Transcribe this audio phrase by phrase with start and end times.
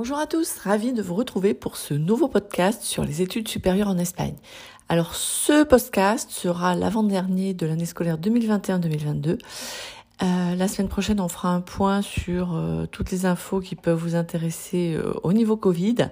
[0.00, 3.88] Bonjour à tous, ravi de vous retrouver pour ce nouveau podcast sur les études supérieures
[3.88, 4.36] en Espagne.
[4.88, 9.40] Alors ce podcast sera l'avant-dernier de l'année scolaire 2021-2022.
[10.22, 13.98] Euh, la semaine prochaine, on fera un point sur euh, toutes les infos qui peuvent
[13.98, 16.10] vous intéresser euh, au niveau Covid.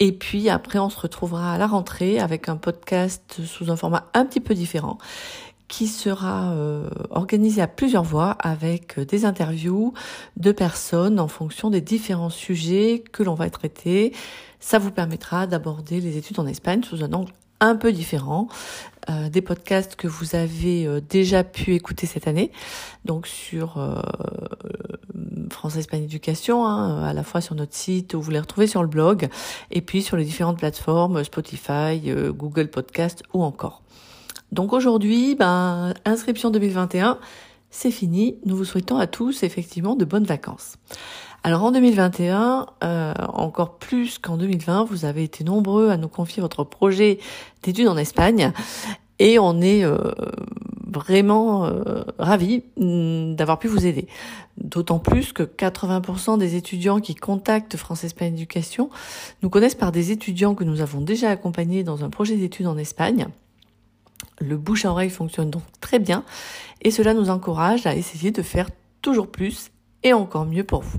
[0.00, 4.10] Et puis après, on se retrouvera à la rentrée avec un podcast sous un format
[4.12, 4.98] un petit peu différent
[5.68, 9.94] qui sera euh, organisé à plusieurs voix avec euh, des interviews
[10.36, 14.12] de personnes en fonction des différents sujets que l'on va traiter.
[14.60, 18.48] Ça vous permettra d'aborder les études en Espagne sous un angle un peu différent,
[19.08, 22.50] euh, des podcasts que vous avez déjà pu écouter cette année,
[23.06, 24.02] donc sur
[25.50, 28.82] France Espagne Éducation, hein, à la fois sur notre site où vous les retrouvez sur
[28.82, 29.28] le blog,
[29.70, 32.00] et puis sur les différentes plateformes Spotify,
[32.34, 33.84] Google Podcast ou encore.
[34.54, 37.18] Donc aujourd'hui, ben, inscription 2021,
[37.70, 38.36] c'est fini.
[38.46, 40.76] Nous vous souhaitons à tous effectivement de bonnes vacances.
[41.42, 46.40] Alors en 2021, euh, encore plus qu'en 2020, vous avez été nombreux à nous confier
[46.40, 47.18] votre projet
[47.64, 48.52] d'études en Espagne
[49.18, 49.98] et on est euh,
[50.86, 54.06] vraiment euh, ravis mm, d'avoir pu vous aider.
[54.56, 58.88] D'autant plus que 80% des étudiants qui contactent France Espagne Éducation
[59.42, 62.78] nous connaissent par des étudiants que nous avons déjà accompagnés dans un projet d'études en
[62.78, 63.26] Espagne.
[64.40, 66.24] Le bouche à oreille fonctionne donc très bien
[66.82, 68.68] et cela nous encourage à essayer de faire
[69.02, 69.70] toujours plus
[70.02, 70.98] et encore mieux pour vous.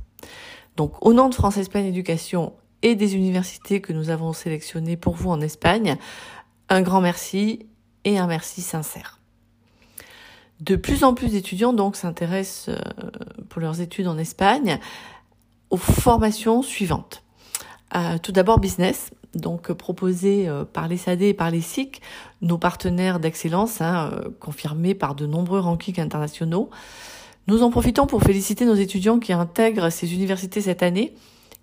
[0.78, 5.16] Donc au nom de France Espagne Éducation et des universités que nous avons sélectionnées pour
[5.16, 5.98] vous en Espagne,
[6.70, 7.66] un grand merci
[8.04, 9.20] et un merci sincère.
[10.62, 13.10] De plus en plus d'étudiants donc s'intéressent euh,
[13.50, 14.80] pour leurs études en Espagne
[15.70, 17.24] aux formations suivantes.
[17.96, 22.02] Euh, tout d'abord business, donc euh, proposé euh, par les SAD et par les SIC,
[22.42, 26.70] nos partenaires d'excellence, hein, euh, confirmés par de nombreux rankings internationaux.
[27.48, 31.14] Nous en profitons pour féliciter nos étudiants qui intègrent ces universités cette année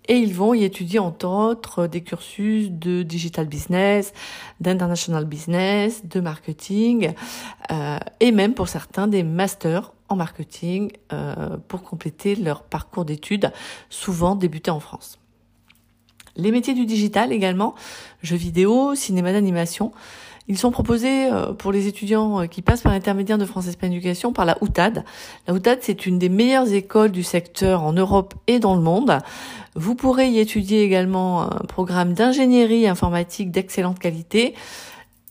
[0.07, 4.13] et ils vont y étudier entre autres des cursus de digital business,
[4.59, 7.13] d'international business, de marketing
[8.19, 10.91] et même pour certains des masters en marketing
[11.69, 13.51] pour compléter leur parcours d'études,
[13.89, 15.22] souvent débutés en France.
[16.35, 17.75] Les métiers du digital également,
[18.21, 19.91] jeux vidéo, cinéma d'animation,
[20.47, 23.93] ils sont proposés euh, pour les étudiants euh, qui passent par l'intermédiaire de France Espagne
[23.93, 25.05] Éducation par la UTAD.
[25.47, 29.19] La UTAD, c'est une des meilleures écoles du secteur en Europe et dans le monde.
[29.75, 34.53] Vous pourrez y étudier également un programme d'ingénierie informatique d'excellente qualité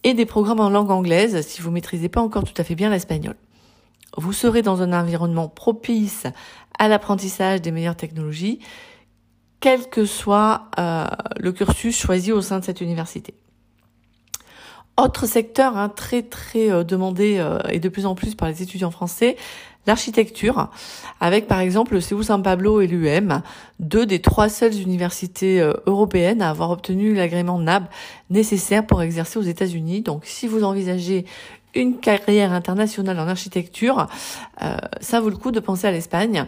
[0.04, 2.90] et des programmes en langue anglaise si vous maîtrisez pas encore tout à fait bien
[2.90, 3.36] l'espagnol.
[4.16, 6.26] Vous serez dans un environnement propice
[6.78, 8.60] à l'apprentissage des meilleures technologies
[9.62, 11.06] quel que soit euh,
[11.38, 13.32] le cursus choisi au sein de cette université.
[14.98, 18.60] Autre secteur hein, très très euh, demandé euh, et de plus en plus par les
[18.60, 19.36] étudiants français,
[19.86, 20.68] l'architecture,
[21.20, 23.40] avec par exemple le CEU San Pablo et l'UM,
[23.78, 27.86] deux des trois seules universités européennes à avoir obtenu l'agrément NAB
[28.30, 30.02] nécessaire pour exercer aux États-Unis.
[30.02, 31.24] Donc si vous envisagez
[31.74, 34.06] une carrière internationale en architecture,
[35.00, 36.46] ça vaut le coup de penser à l'Espagne.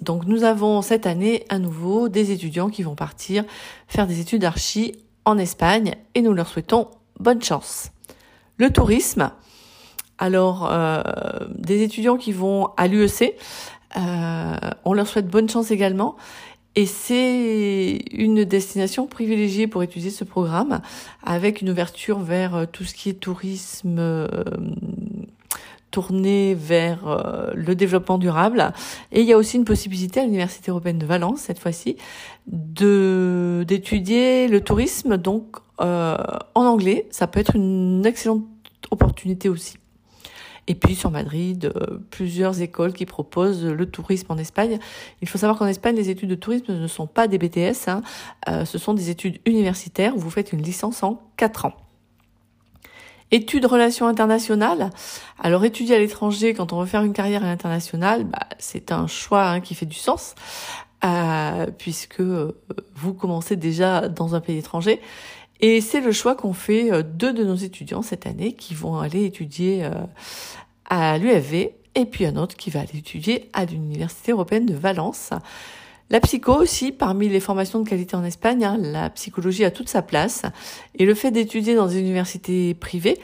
[0.00, 3.44] Donc nous avons cette année à nouveau des étudiants qui vont partir
[3.88, 4.92] faire des études d'archi
[5.24, 6.88] en Espagne et nous leur souhaitons
[7.18, 7.90] bonne chance.
[8.58, 9.30] Le tourisme,
[10.18, 11.02] alors euh,
[11.56, 13.34] des étudiants qui vont à l'UEC,
[13.96, 16.16] euh, on leur souhaite bonne chance également.
[16.78, 20.82] Et c'est une destination privilégiée pour étudier ce programme,
[21.24, 24.26] avec une ouverture vers tout ce qui est tourisme euh,
[25.96, 28.74] tourné vers euh, le développement durable.
[29.12, 31.96] Et il y a aussi une possibilité à l'Université européenne de Valence, cette fois-ci,
[32.46, 36.18] de d'étudier le tourisme donc euh,
[36.54, 37.06] en anglais.
[37.10, 38.44] Ça peut être une excellente
[38.90, 39.78] opportunité aussi.
[40.66, 44.78] Et puis sur Madrid, euh, plusieurs écoles qui proposent le tourisme en Espagne.
[45.22, 48.02] Il faut savoir qu'en Espagne, les études de tourisme ne sont pas des BTS, hein.
[48.66, 51.85] ce sont des études universitaires où vous faites une licence en 4 ans.
[53.30, 54.90] Études relations internationales.
[55.38, 59.06] Alors étudier à l'étranger quand on veut faire une carrière à l'international, bah, c'est un
[59.06, 60.34] choix hein, qui fait du sens.
[61.04, 62.58] Euh, puisque euh,
[62.94, 65.00] vous commencez déjà dans un pays étranger.
[65.60, 68.98] Et c'est le choix qu'ont fait euh, deux de nos étudiants cette année qui vont
[68.98, 69.88] aller étudier
[70.88, 75.30] à l'UFV et puis un autre qui va aller étudier à l'Université européenne de Valence.
[76.08, 79.88] La psycho aussi, parmi les formations de qualité en Espagne, hein, la psychologie a toute
[79.88, 80.42] sa place.
[80.94, 83.18] Et le fait d'étudier dans des universités privées,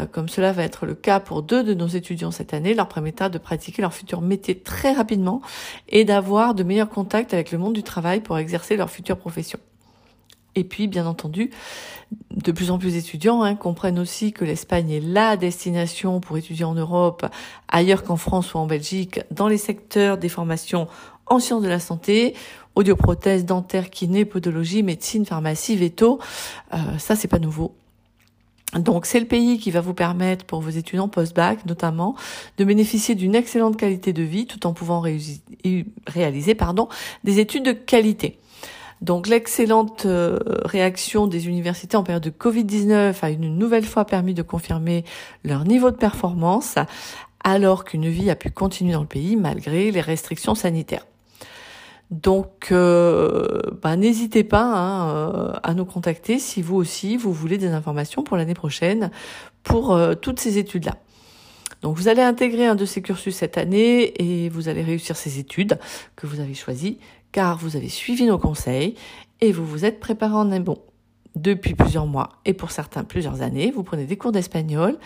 [0.00, 2.88] euh, comme cela va être le cas pour deux de nos étudiants cette année, leur
[2.88, 5.42] permettra de pratiquer leur futur métier très rapidement
[5.88, 9.60] et d'avoir de meilleurs contacts avec le monde du travail pour exercer leur future profession.
[10.56, 11.50] Et puis, bien entendu,
[12.30, 16.64] de plus en plus d'étudiants hein, comprennent aussi que l'Espagne est la destination pour étudier
[16.64, 17.26] en Europe,
[17.68, 20.86] ailleurs qu'en France ou en Belgique, dans les secteurs des formations
[21.26, 22.34] en sciences de la santé
[22.74, 26.18] audioprothèse, dentaire, kiné, podologie, médecine, pharmacie, veto.
[26.72, 27.74] Euh, ça, c'est pas nouveau.
[28.74, 32.16] Donc c'est le pays qui va vous permettre pour vos étudiants post-bac notamment
[32.58, 35.00] de bénéficier d'une excellente qualité de vie tout en pouvant
[36.08, 36.88] réaliser pardon,
[37.22, 38.40] des études de qualité.
[39.00, 44.34] Donc l'excellente euh, réaction des universités en période de Covid-19 a une nouvelle fois permis
[44.34, 45.04] de confirmer
[45.44, 46.76] leur niveau de performance
[47.44, 51.06] alors qu'une vie a pu continuer dans le pays malgré les restrictions sanitaires.
[52.10, 57.58] Donc, euh, bah, n'hésitez pas hein, euh, à nous contacter si vous aussi vous voulez
[57.58, 59.10] des informations pour l'année prochaine
[59.62, 60.96] pour euh, toutes ces études-là.
[61.82, 65.38] Donc, vous allez intégrer un de ces cursus cette année et vous allez réussir ces
[65.38, 65.78] études
[66.16, 66.98] que vous avez choisies
[67.32, 68.94] car vous avez suivi nos conseils
[69.40, 70.78] et vous vous êtes préparé en bon.
[71.34, 74.96] Depuis plusieurs mois et pour certains plusieurs années, vous prenez des cours d'espagnol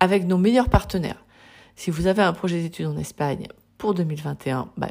[0.00, 1.24] avec nos meilleurs partenaires.
[1.76, 3.46] Si vous avez un projet d'études en Espagne
[3.78, 4.88] pour 2021, bah,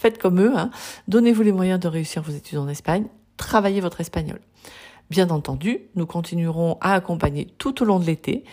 [0.00, 0.70] faites comme eux, hein.
[1.08, 3.06] donnez-vous les moyens de réussir vos études en Espagne,
[3.36, 4.40] travaillez votre espagnol.
[5.10, 8.44] Bien entendu, nous continuerons à accompagner tout au long de l'été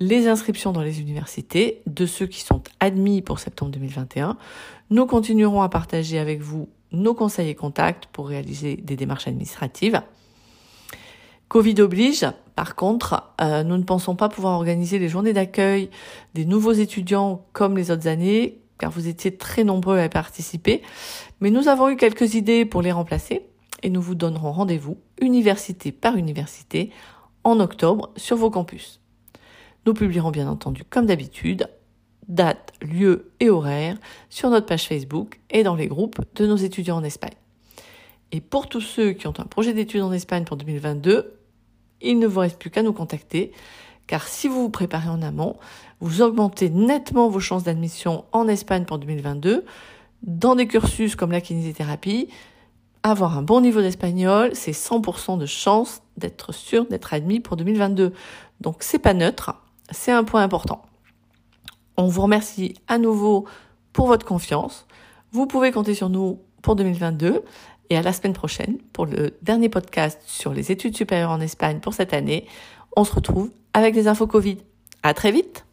[0.00, 4.36] les inscriptions dans les universités de ceux qui sont admis pour septembre 2021.
[4.90, 10.00] Nous continuerons à partager avec vous nos conseils et contacts pour réaliser des démarches administratives.
[11.48, 15.90] Covid oblige, par contre, euh, nous ne pensons pas pouvoir organiser les journées d'accueil
[16.34, 20.82] des nouveaux étudiants comme les autres années, car vous étiez très nombreux à participer,
[21.40, 23.46] mais nous avons eu quelques idées pour les remplacer
[23.82, 26.90] et nous vous donnerons rendez-vous université par université
[27.44, 29.00] en octobre sur vos campus.
[29.86, 31.68] Nous publierons bien entendu comme d'habitude
[32.28, 33.96] date, lieu et horaire
[34.28, 37.34] sur notre page Facebook et dans les groupes de nos étudiants en Espagne.
[38.32, 41.38] Et pour tous ceux qui ont un projet d'études en Espagne pour 2022,
[42.02, 43.52] il ne vous reste plus qu'à nous contacter
[44.08, 45.56] car si vous vous préparez en amont,
[46.00, 49.64] vous augmentez nettement vos chances d'admission en Espagne pour 2022
[50.22, 52.28] dans des cursus comme la kinésithérapie.
[53.04, 58.12] Avoir un bon niveau d'espagnol, c'est 100% de chance d'être sûr d'être admis pour 2022.
[58.60, 59.54] Donc c'est pas neutre,
[59.90, 60.82] c'est un point important.
[61.96, 63.46] On vous remercie à nouveau
[63.92, 64.86] pour votre confiance.
[65.30, 67.42] Vous pouvez compter sur nous pour 2022
[67.90, 71.80] et à la semaine prochaine pour le dernier podcast sur les études supérieures en Espagne
[71.80, 72.46] pour cette année.
[72.96, 74.58] On se retrouve avec des infos Covid.
[75.02, 75.64] À très vite!